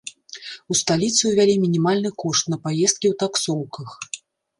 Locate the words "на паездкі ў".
2.53-3.13